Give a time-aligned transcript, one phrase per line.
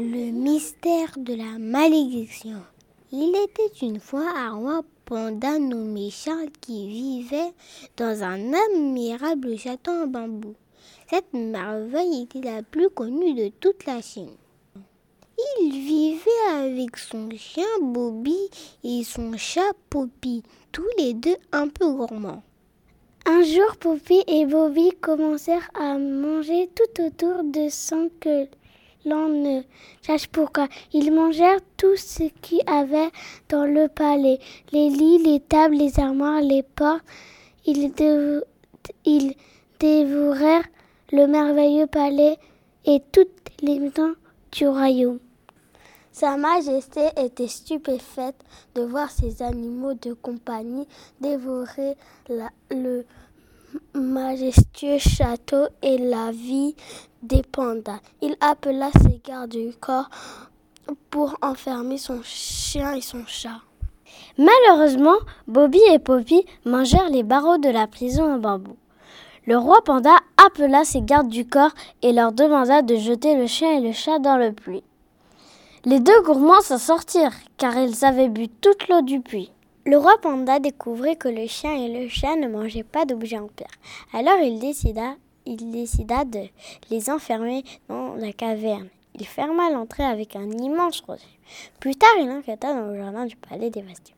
[0.00, 2.62] Le mystère de la malédiction.
[3.10, 7.52] Il était une fois un roi panda nommé Charles qui vivait
[7.96, 10.54] dans un admirable château en bambou.
[11.10, 14.36] Cette merveille était la plus connue de toute la Chine.
[15.60, 18.38] Il vivait avec son chien Bobby
[18.84, 22.44] et son chat Poppy, tous les deux un peu gourmands.
[23.26, 28.46] Un jour, Poppy et Bobby commencèrent à manger tout autour de sans que
[29.16, 29.62] ne
[30.02, 30.68] sache pourquoi.
[30.92, 33.10] Ils mangèrent tout ce qu'il y avait
[33.48, 34.38] dans le palais,
[34.72, 37.04] les lits, les tables, les armoires, les portes.
[37.66, 39.34] Ils,
[39.80, 40.66] dévorèrent
[41.12, 42.36] le merveilleux palais
[42.84, 43.28] et toutes
[43.60, 44.14] les maisons
[44.52, 45.18] du royaume.
[46.10, 48.42] Sa Majesté était stupéfaite
[48.74, 50.88] de voir ces animaux de compagnie
[51.20, 51.96] dévorer
[52.70, 53.04] le
[53.94, 56.74] majestueux château et la vie
[57.22, 58.00] des pandas.
[58.22, 60.08] Il appela ses gardes du corps
[61.10, 63.60] pour enfermer son chien et son chat.
[64.38, 65.16] Malheureusement,
[65.46, 68.76] Bobby et Poppy mangèrent les barreaux de la prison en bambou.
[69.46, 70.16] Le roi panda
[70.46, 71.72] appela ses gardes du corps
[72.02, 74.84] et leur demanda de jeter le chien et le chat dans le puits.
[75.84, 79.52] Les deux gourmands s'en sortirent, car ils avaient bu toute l'eau du puits.
[79.90, 83.48] Le roi panda découvrit que le chien et le chat ne mangeaient pas d'objets en
[83.48, 83.70] pierre.
[84.12, 85.14] Alors il décida,
[85.46, 86.48] il de
[86.90, 88.88] les enfermer dans la caverne.
[89.14, 91.24] Il ferma l'entrée avec un immense rocher.
[91.80, 94.12] Plus tard, il enquêta dans le jardin du palais dévasté.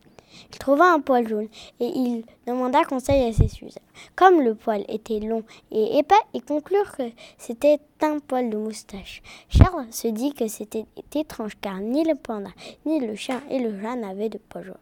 [0.51, 1.47] Il trouva un poil jaune
[1.79, 3.81] et il demanda conseil à ses sujets.
[4.17, 9.21] Comme le poil était long et épais, ils conclurent que c'était un poil de moustache.
[9.47, 10.83] Charles se dit que c'était
[11.15, 12.49] étrange car ni le panda,
[12.85, 14.75] ni le chien et le chat n'avaient de poil jaune.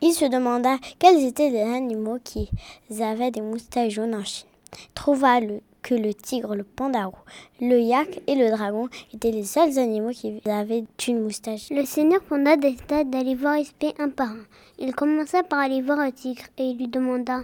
[0.00, 2.50] Il se demanda quels étaient les animaux qui
[3.00, 4.48] avaient des moustaches jaunes en Chine.
[4.94, 5.40] Trouva
[5.82, 7.16] que le tigre, le pandarou,
[7.60, 11.68] le yak et le dragon étaient les seuls animaux qui avaient une moustache.
[11.70, 14.46] Le seigneur panda décida d'aller voir Espé un par un.
[14.78, 17.42] Il commença par aller voir le tigre et il lui demanda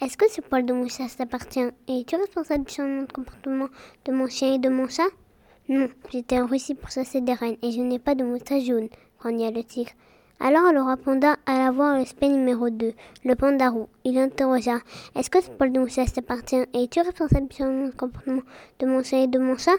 [0.00, 3.68] Est-ce que ce poil de moustache t'appartient Et es-tu responsable du changement de comportement
[4.04, 5.10] de mon chien et de mon chat?
[5.68, 8.88] Non, j'étais en Russie pour chasser des reines et je n'ai pas de moustache jaune,
[9.20, 9.92] grogna le tigre.
[10.38, 12.92] Alors le roi panda alla voir le numéro 2,
[13.24, 13.88] le panda roux.
[14.04, 14.80] Il interrogea
[15.14, 16.62] Est-ce que ce poil de moustache t'appartient?
[16.74, 18.42] Et es-tu responsable du comportement
[18.78, 19.78] de mon et de mon chat?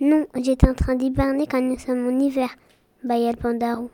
[0.00, 2.48] Non, j'étais en train d'hiberner quand nous sommes en hiver,
[3.04, 3.90] bâilla le panda roux.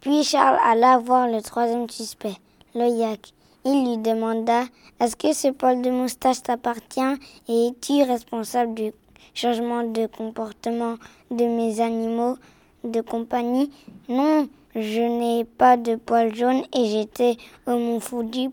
[0.00, 2.36] Puis Charles alla voir le troisième suspect,
[2.76, 3.32] le yak.
[3.64, 4.62] Il lui demanda
[5.00, 7.00] Est-ce que ce poil de moustache t'appartient
[7.48, 8.92] et es-tu responsable du
[9.34, 10.98] changement de comportement
[11.32, 12.36] de mes animaux
[12.84, 13.72] de compagnie?
[14.08, 17.36] Non, je n'ai pas de poils jaunes et j'étais
[17.66, 18.00] au Mont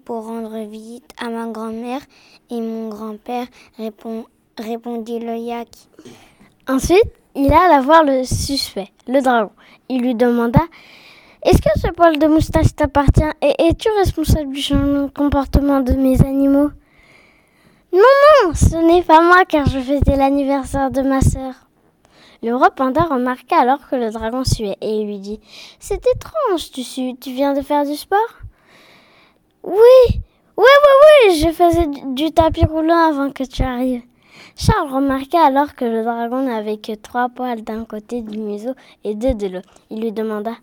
[0.04, 2.02] pour rendre visite à ma grand-mère
[2.50, 3.48] et mon grand-père,
[4.58, 5.68] répondit le yak.
[6.68, 9.52] Ensuite, il alla voir le suspect, le dragon.
[9.90, 10.62] Il lui demanda
[11.44, 15.94] Est-ce que ce poil de moustache t'appartient et es-tu responsable du changement de comportement de
[15.94, 16.72] mes animaux?
[17.94, 21.65] Non, non, ce n'est pas moi car je fêtais l'anniversaire de ma sœur.
[22.44, 25.40] Le roi panda remarqua alors que le dragon suait et lui dit
[25.80, 26.84] C'est étrange, tu
[27.16, 28.20] tu viens de faire du sport?
[29.64, 29.76] Oui,
[30.08, 30.20] oui,
[30.58, 34.04] oui, oui, je faisais du tapis roulant avant que tu arrives.
[34.56, 39.16] Charles remarqua alors que le dragon n'avait que trois poils d'un côté du museau et
[39.16, 39.74] deux de l'autre.
[39.90, 40.56] Il lui demanda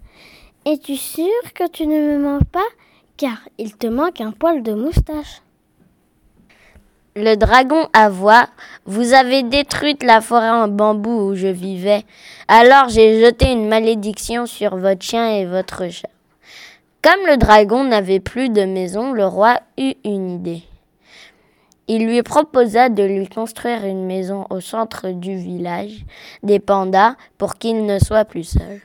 [0.65, 2.61] Es-tu sûr que tu ne me manques pas?
[3.17, 5.43] Car il te manque un poil de moustache.
[7.15, 8.47] Le dragon avoua
[8.87, 12.05] Vous avez détruit la forêt en bambou où je vivais.
[12.49, 16.09] Alors j'ai jeté une malédiction sur votre chien et votre chat.
[17.03, 20.63] Comme le dragon n'avait plus de maison, le roi eut une idée.
[21.87, 26.07] Il lui proposa de lui construire une maison au centre du village
[26.43, 28.81] des pandas pour qu'il ne soit plus seul.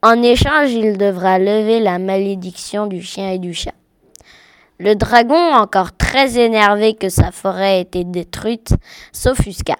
[0.00, 3.74] En échange, il devra lever la malédiction du chien et du chat.
[4.82, 8.74] Le dragon, encore très énervé que sa forêt ait été détruite,
[9.12, 9.76] s'offusqua.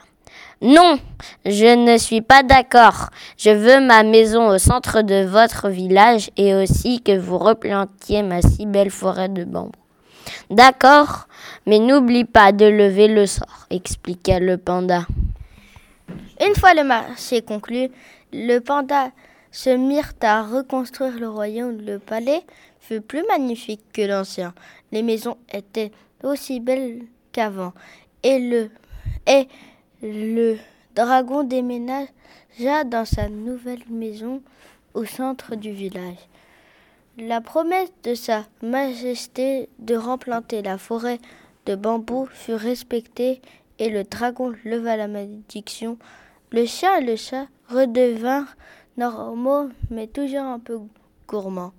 [0.61, 0.97] Non,
[1.45, 3.09] je ne suis pas d'accord.
[3.37, 8.43] Je veux ma maison au centre de votre village et aussi que vous replantiez ma
[8.43, 9.73] si belle forêt de bambou.
[10.51, 11.27] D'accord,
[11.67, 15.05] mais n'oublie pas de lever le sort, expliqua le panda.
[16.47, 17.89] Une fois le marché conclu,
[18.33, 19.11] le panda
[19.53, 21.81] se mirent à reconstruire le royaume.
[21.83, 22.43] Le palais
[22.81, 24.55] fut plus magnifique que l'ancien.
[24.91, 25.93] Les maisons étaient
[26.25, 27.73] aussi belles qu'avant.
[28.23, 28.71] Et le,
[29.27, 29.47] et
[30.03, 30.57] le
[30.95, 34.43] dragon déménagea dans sa nouvelle maison
[34.95, 36.29] au centre du village.
[37.19, 41.19] La promesse de sa majesté de replanter la forêt
[41.67, 43.43] de bambou fut respectée
[43.79, 45.99] et le dragon leva la malédiction
[46.51, 48.57] Le chien et le chat redevinrent
[48.97, 50.79] normaux, mais toujours un peu
[51.27, 51.73] gourmands.